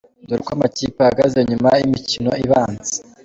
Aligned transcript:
Dore 0.27 0.41
uko 0.43 0.51
amakipe 0.57 0.99
ahagaze 1.01 1.37
nyuma 1.49 1.69
y'imikino 1.79 2.31
ibanza. 2.45 2.93